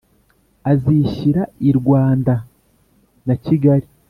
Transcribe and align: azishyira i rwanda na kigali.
azishyira 0.71 1.41
i 1.69 1.71
rwanda 1.77 2.33
na 3.25 3.35
kigali. 3.43 3.87